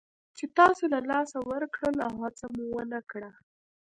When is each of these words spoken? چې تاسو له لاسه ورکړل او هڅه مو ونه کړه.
چې 0.37 0.45
تاسو 0.57 0.83
له 0.93 0.99
لاسه 1.09 1.37
ورکړل 1.51 1.97
او 2.07 2.13
هڅه 2.23 2.45
مو 2.55 2.65
ونه 2.75 2.99
کړه. 3.11 3.31